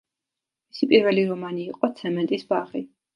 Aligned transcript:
მისი 0.69 0.87
პირველი 0.93 1.25
რომანი 1.31 1.65
იყო 1.73 1.91
„ცემენტის 1.99 2.47
ბაღი“. 2.55 2.83